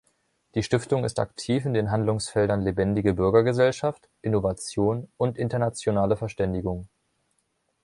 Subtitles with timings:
[0.55, 6.89] Die Stiftung ist aktiv in den Handlungsfeldern Lebendige Bürgergesellschaft, Innovation und Internationale Verständigung.